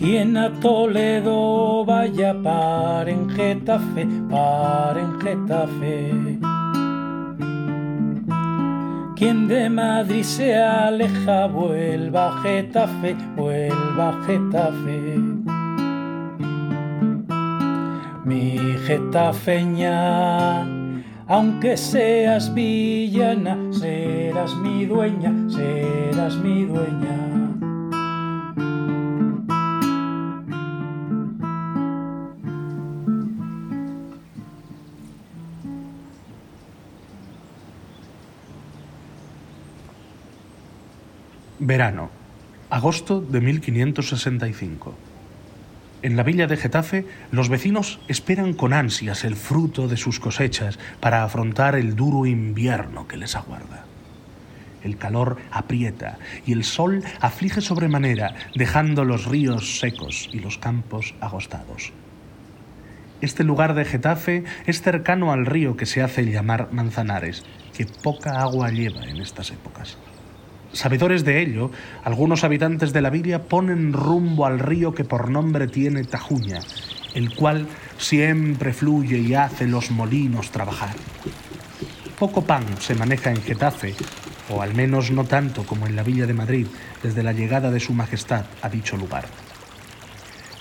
[0.00, 6.38] Quien a Toledo vaya para en Getafe, para en Getafe.
[9.14, 15.18] Quien de Madrid se aleja, vuelva a Getafe, vuelva a Getafe.
[18.24, 20.62] Mi Getafeña,
[21.28, 27.29] aunque seas villana, serás mi dueña, serás mi dueña.
[41.62, 42.08] Verano,
[42.70, 44.94] agosto de 1565.
[46.00, 50.78] En la villa de Getafe, los vecinos esperan con ansias el fruto de sus cosechas
[51.00, 53.84] para afrontar el duro invierno que les aguarda.
[54.82, 61.14] El calor aprieta y el sol aflige sobremanera, dejando los ríos secos y los campos
[61.20, 61.92] agostados.
[63.20, 67.44] Este lugar de Getafe es cercano al río que se hace llamar Manzanares,
[67.76, 69.98] que poca agua lleva en estas épocas.
[70.72, 71.72] Sabedores de ello,
[72.04, 76.60] algunos habitantes de la villa ponen rumbo al río que por nombre tiene Tajuña,
[77.14, 77.66] el cual
[77.98, 80.94] siempre fluye y hace los molinos trabajar.
[82.18, 83.96] Poco pan se maneja en Getafe,
[84.48, 86.66] o al menos no tanto como en la villa de Madrid
[87.02, 89.26] desde la llegada de Su Majestad a dicho lugar.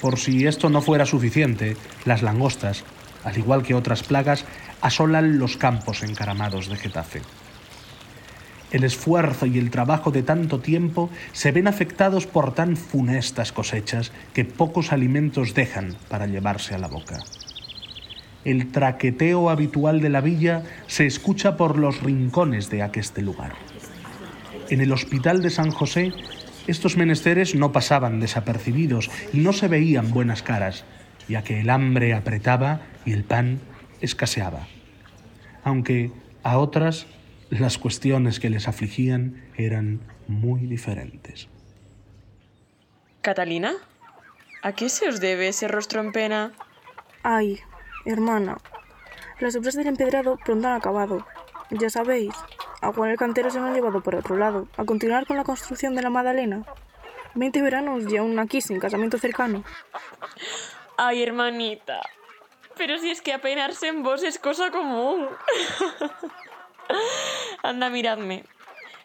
[0.00, 2.82] Por si esto no fuera suficiente, las langostas,
[3.22, 4.44] al igual que otras plagas,
[4.80, 7.22] asolan los campos encaramados de Getafe
[8.72, 14.12] el esfuerzo y el trabajo de tanto tiempo se ven afectados por tan funestas cosechas
[14.32, 17.20] que pocos alimentos dejan para llevarse a la boca.
[18.44, 23.52] El traqueteo habitual de la villa se escucha por los rincones de aqueste lugar.
[24.68, 26.12] En el hospital de San José,
[26.66, 30.84] estos menesteres no pasaban desapercibidos y no se veían buenas caras,
[31.28, 33.60] ya que el hambre apretaba y el pan
[34.00, 34.66] escaseaba.
[35.62, 36.10] Aunque
[36.42, 37.06] a otras
[37.58, 41.48] las cuestiones que les afligían eran muy diferentes.
[43.20, 43.74] Catalina,
[44.62, 46.52] ¿a qué se os debe ese rostro en pena?
[47.22, 47.60] Ay,
[48.06, 48.58] hermana,
[49.38, 51.26] las obras del empedrado pronto han acabado.
[51.70, 52.34] Ya sabéis,
[52.80, 55.44] a Juan el Cantero se lo han llevado por otro lado, a continuar con la
[55.44, 56.64] construcción de la Madalena.
[57.34, 59.62] Veinte veranos y aún aquí sin casamiento cercano.
[60.96, 62.00] Ay, hermanita,
[62.76, 65.28] pero si es que apenarse en vos es cosa común.
[67.68, 68.44] Anda, miradme.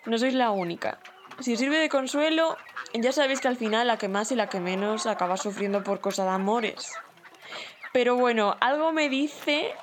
[0.06, 1.00] No sois la única.
[1.40, 2.58] Si sirve de consuelo,
[2.94, 6.02] ya sabéis que al final la que más y la que menos acaba sufriendo por
[6.02, 6.94] cosa de amores.
[7.94, 9.74] Pero bueno, algo me dice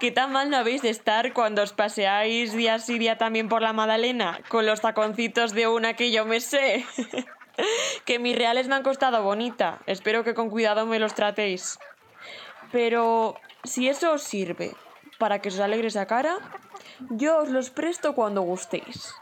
[0.00, 3.62] que tan mal no habéis de estar cuando os paseáis día sí día también por
[3.62, 6.86] la Madalena, con los taconcitos de una que yo me sé.
[8.04, 9.80] que mis reales me han costado bonita.
[9.86, 11.78] Espero que con cuidado me los tratéis.
[12.72, 14.72] Pero si eso os sirve
[15.18, 16.38] para que os alegre esa cara,
[17.10, 19.14] yo os los presto cuando gustéis.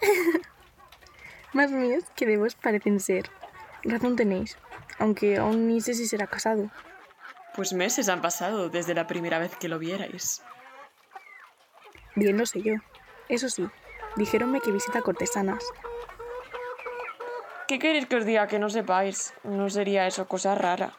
[1.52, 3.30] Más míos que de vos parecen ser.
[3.82, 4.56] Razón tenéis,
[4.98, 6.70] aunque aún ni sé si será casado.
[7.54, 10.42] Pues meses han pasado desde la primera vez que lo vierais.
[12.14, 12.74] Bien lo sé yo.
[13.28, 13.68] Eso sí,
[14.16, 15.64] dijéronme que visita cortesanas.
[17.66, 19.32] ¿Qué queréis que os diga que no sepáis?
[19.44, 20.92] No sería eso cosa rara.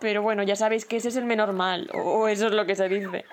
[0.00, 2.76] Pero bueno, ya sabéis que ese es el menor mal, o eso es lo que
[2.76, 3.24] se dice.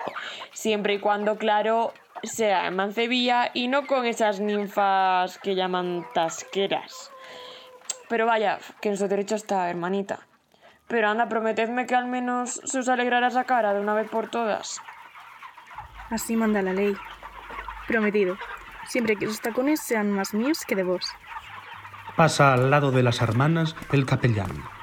[0.52, 7.10] Siempre y cuando, claro, sea en Mancebilla y no con esas ninfas que llaman tasqueras.
[8.08, 10.26] Pero vaya, que en su derecho está, hermanita.
[10.88, 14.28] Pero anda, prometedme que al menos se os alegrará esa cara de una vez por
[14.28, 14.80] todas.
[16.10, 16.96] Así manda la ley.
[17.88, 18.36] Prometido,
[18.86, 21.06] siempre que los tacones sean más míos que de vos.
[22.16, 24.75] Pasa al lado de las hermanas el capellán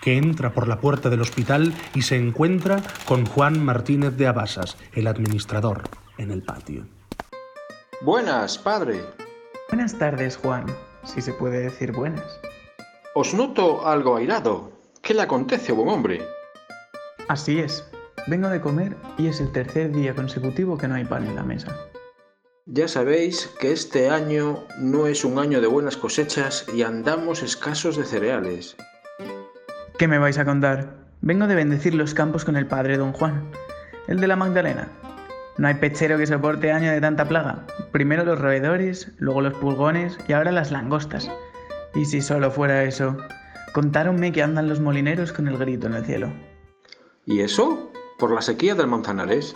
[0.00, 4.76] que entra por la puerta del hospital y se encuentra con Juan Martínez de Abasas,
[4.94, 5.82] el administrador,
[6.18, 6.86] en el patio.
[8.02, 9.00] Buenas, padre.
[9.68, 10.66] Buenas tardes, Juan,
[11.04, 12.40] si se puede decir buenas.
[13.14, 14.72] Os noto algo airado.
[15.02, 16.22] ¿Qué le acontece, buen hombre?
[17.28, 17.84] Así es.
[18.26, 21.42] Vengo de comer y es el tercer día consecutivo que no hay pan en la
[21.42, 21.76] mesa.
[22.66, 27.96] Ya sabéis que este año no es un año de buenas cosechas y andamos escasos
[27.96, 28.76] de cereales.
[30.00, 30.94] ¿Qué me vais a contar?
[31.20, 33.50] Vengo de bendecir los campos con el padre don Juan,
[34.08, 34.88] el de la Magdalena.
[35.58, 37.66] No hay pechero que soporte año de tanta plaga.
[37.92, 41.30] Primero los roedores, luego los pulgones y ahora las langostas.
[41.94, 43.18] Y si solo fuera eso,
[43.74, 46.32] contáronme que andan los molineros con el grito en el cielo.
[47.26, 47.92] ¿Y eso?
[48.18, 49.54] ¿Por la sequía del Manzanares?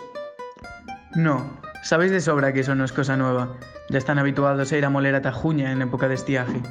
[1.15, 3.57] No, sabéis de sobra que eso no es cosa nueva.
[3.89, 6.61] Ya están habituados a ir a moler a Tajuña en época de estiaje.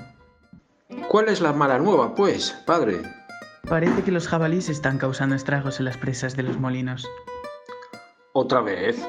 [1.09, 3.03] ¿Cuál es la mala nueva, pues, padre?
[3.69, 7.09] Parece que los jabalíes están causando estragos en las presas de los molinos.
[8.35, 9.09] ¿Otra vez?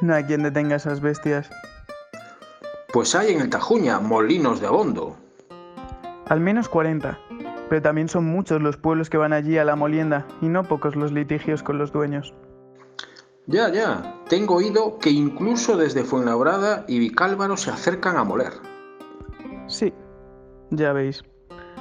[0.00, 1.48] No hay quien detenga a esas bestias.
[2.92, 5.16] Pues hay en el Tajuña molinos de abondo.
[6.28, 7.18] Al menos 40.
[7.68, 10.96] Pero también son muchos los pueblos que van allí a la molienda y no pocos
[10.96, 12.34] los litigios con los dueños.
[13.46, 14.20] Ya, ya.
[14.28, 18.52] Tengo oído que incluso desde Fuenlabrada y Vicálvaro se acercan a moler.
[19.68, 19.92] Sí,
[20.70, 21.22] ya veis.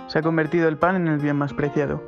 [0.08, 2.02] Se ha convertido el pan en el bien más preciado.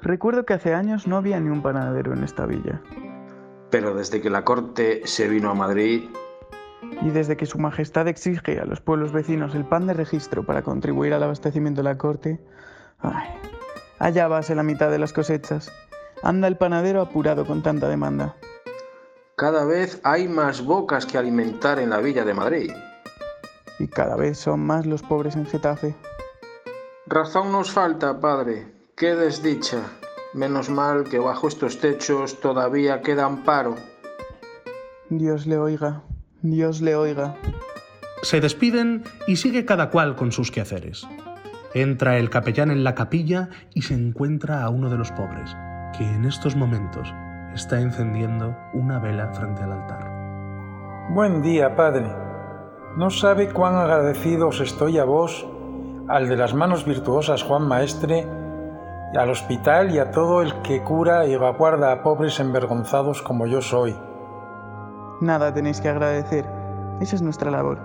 [0.00, 2.80] Recuerdo que hace años no había ni un panadero en esta villa.
[3.70, 6.08] Pero desde que la corte se vino a Madrid,
[7.02, 10.62] Y desde que Su Majestad exige a los pueblos vecinos el pan de registro para
[10.62, 12.40] contribuir al abastecimiento de la corte,
[13.00, 13.28] ay,
[13.98, 15.72] allá va la mitad de las cosechas.
[16.22, 18.36] Anda el panadero apurado con tanta demanda.
[19.36, 22.72] cada vez hay más bocas que alimentar en la villa de Madrid.
[23.78, 25.94] Y cada vez son más los pobres en Getafe.
[27.10, 28.66] Razón nos falta, padre.
[28.94, 29.78] Qué desdicha.
[30.34, 33.76] Menos mal que bajo estos techos todavía queda amparo.
[35.08, 36.02] Dios le oiga,
[36.42, 37.34] Dios le oiga.
[38.20, 41.08] Se despiden y sigue cada cual con sus quehaceres.
[41.72, 45.56] Entra el capellán en la capilla y se encuentra a uno de los pobres,
[45.96, 47.14] que en estos momentos
[47.54, 51.08] está encendiendo una vela frente al altar.
[51.08, 52.12] Buen día, padre.
[52.98, 55.46] No sabe cuán agradecido os estoy a vos,
[56.08, 58.26] al de las manos virtuosas Juan Maestre,
[59.14, 63.60] al hospital y a todo el que cura y guarda a pobres envergonzados como yo
[63.60, 63.96] soy.
[65.20, 66.46] Nada tenéis que agradecer.
[67.00, 67.78] Esa es nuestra labor.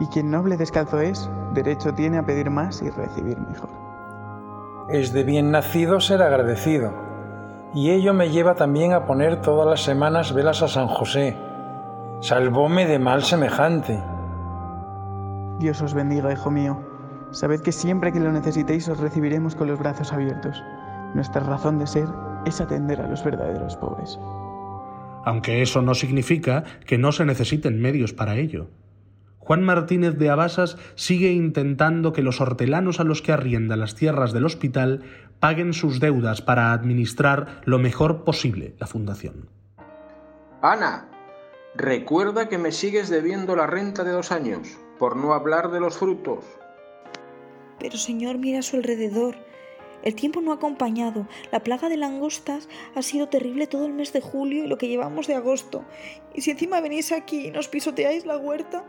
[0.00, 3.70] Y quien noble descalzo es, derecho tiene a pedir más y recibir mejor.
[4.88, 6.92] Es de bien nacido ser agradecido.
[7.74, 11.36] Y ello me lleva también a poner todas las semanas velas a San José.
[12.20, 14.02] Salvóme de mal semejante.
[15.58, 16.87] Dios os bendiga, hijo mío.
[17.30, 20.62] Sabed que siempre que lo necesitéis os recibiremos con los brazos abiertos.
[21.14, 22.08] Nuestra razón de ser
[22.46, 24.18] es atender a los verdaderos pobres.
[25.24, 28.68] Aunque eso no significa que no se necesiten medios para ello.
[29.38, 34.32] Juan Martínez de Abasas sigue intentando que los hortelanos a los que arrienda las tierras
[34.32, 35.02] del hospital
[35.40, 39.48] paguen sus deudas para administrar lo mejor posible la fundación.
[40.60, 41.08] Ana,
[41.74, 45.96] recuerda que me sigues debiendo la renta de dos años, por no hablar de los
[45.96, 46.44] frutos.
[47.78, 49.36] Pero señor, mira a su alrededor.
[50.02, 51.26] El tiempo no ha acompañado.
[51.50, 54.88] La plaga de langostas ha sido terrible todo el mes de julio y lo que
[54.88, 55.84] llevamos de agosto.
[56.34, 58.84] Y si encima venís aquí y nos pisoteáis la huerta.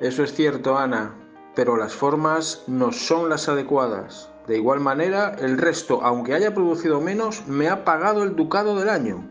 [0.00, 1.16] Eso es cierto, Ana,
[1.54, 4.30] pero las formas no son las adecuadas.
[4.46, 8.88] De igual manera, el resto, aunque haya producido menos, me ha pagado el ducado del
[8.88, 9.28] año.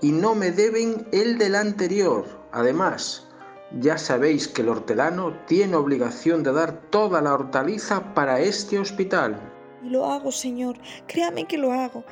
[0.00, 2.26] Y no me deben el del anterior.
[2.52, 3.25] Además,
[3.72, 9.40] ya sabéis que el hortelano tiene obligación de dar toda la hortaliza para este hospital.
[9.82, 10.76] Y lo hago, señor.
[11.06, 12.04] Créame que lo hago.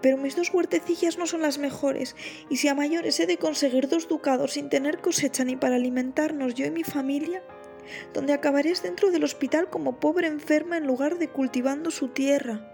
[0.00, 2.14] Pero mis dos huertecillas no son las mejores,
[2.48, 6.54] y si a mayores he de conseguir dos ducados sin tener cosecha ni para alimentarnos
[6.54, 7.42] yo y mi familia,
[8.14, 12.72] donde acabaréis dentro del hospital como pobre enferma en lugar de cultivando su tierra.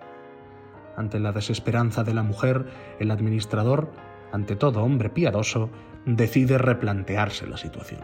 [0.97, 2.67] Ante la desesperanza de la mujer,
[3.01, 3.91] el administrador,
[4.31, 5.71] ante todo hombre piadoso,
[6.05, 8.01] decide replantearse la situación.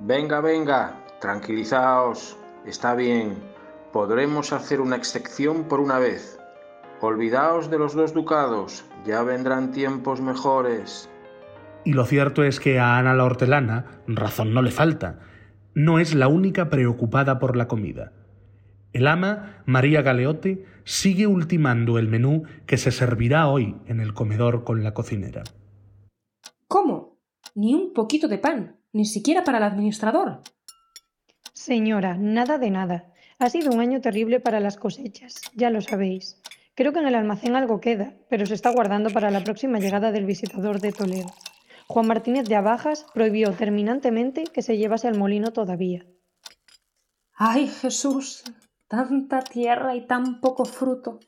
[0.00, 2.36] Venga, venga, tranquilizaos.
[2.66, 3.34] Está bien.
[3.92, 6.38] Podremos hacer una excepción por una vez.
[7.00, 8.84] Olvidaos de los dos ducados.
[9.06, 11.08] Ya vendrán tiempos mejores.
[11.84, 15.20] Y lo cierto es que a Ana la hortelana razón no le falta.
[15.74, 18.12] No es la única preocupada por la comida.
[18.92, 24.64] El ama, María Galeote, sigue ultimando el menú que se servirá hoy en el comedor
[24.64, 25.42] con la cocinera.
[26.68, 27.18] ¿Cómo?
[27.54, 30.40] Ni un poquito de pan, ni siquiera para el administrador.
[31.52, 33.12] Señora, nada de nada.
[33.38, 36.40] Ha sido un año terrible para las cosechas, ya lo sabéis.
[36.74, 40.12] Creo que en el almacén algo queda, pero se está guardando para la próxima llegada
[40.12, 41.28] del visitador de Toledo.
[41.88, 46.06] Juan Martínez de Abajas prohibió terminantemente que se llevase al molino todavía.
[47.34, 48.44] ¡Ay, Jesús!
[48.88, 51.20] Tanta tierra y tan poco fruto.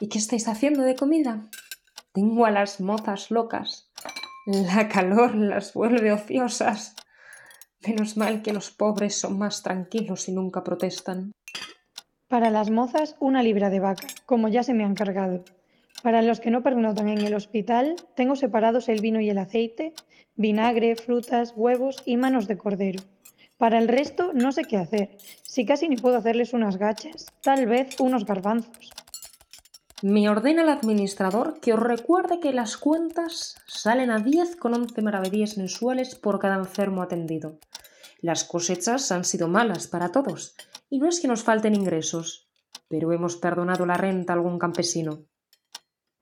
[0.00, 1.50] ¿Y qué estáis haciendo de comida?
[2.12, 3.87] Tengo a las mozas locas.
[4.50, 6.96] La calor las vuelve ociosas.
[7.86, 11.32] Menos mal que los pobres son más tranquilos y nunca protestan.
[12.28, 15.44] Para las mozas, una libra de vaca, como ya se me han cargado.
[16.02, 19.92] Para los que no pernotan en el hospital, tengo separados el vino y el aceite,
[20.34, 23.02] vinagre, frutas, huevos y manos de cordero.
[23.58, 25.18] Para el resto, no sé qué hacer.
[25.42, 28.92] Si casi ni puedo hacerles unas gachas, tal vez unos garbanzos.
[30.00, 35.02] Me ordena el administrador que os recuerde que las cuentas salen a 10 con 11
[35.02, 37.58] maravedíes mensuales por cada enfermo atendido.
[38.20, 40.54] Las cosechas han sido malas para todos,
[40.88, 42.48] y no es que nos falten ingresos,
[42.86, 45.24] pero hemos perdonado la renta a algún campesino.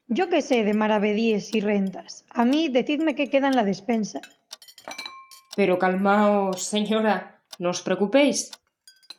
[0.06, 2.24] Yo qué sé de maravedíes y rentas.
[2.30, 4.22] A mí decidme qué queda en la despensa.
[5.54, 8.52] Pero calmaos, señora, no os preocupéis.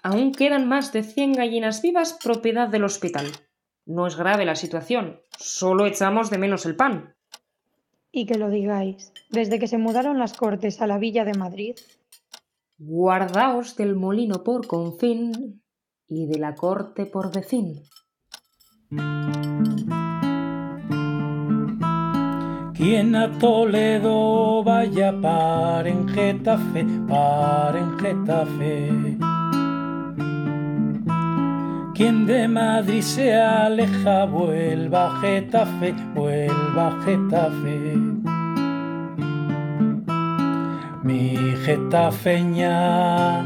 [0.01, 3.27] Aún quedan más de cien gallinas vivas propiedad del hospital.
[3.88, 7.15] No es grave la situación, solo echamos de menos el pan.
[8.12, 11.77] Y que lo digáis, desde que se mudaron las cortes a la villa de Madrid.
[12.77, 15.63] Guardaos del molino por confín
[16.06, 17.82] y de la corte por vecín.
[22.75, 29.16] Quien a Toledo vaya, para en Getafe, para en Getafe.
[31.97, 37.95] Quien de Madrid se aleja, vuelva a Getafe, vuelva a Getafe.
[41.01, 41.35] Mi
[41.65, 43.41] getafeña,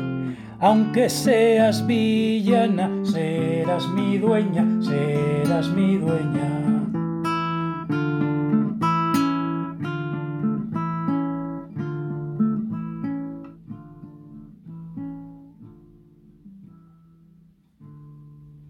[0.59, 6.70] aunque seas villana, serás mi dueña, serás mi dueña.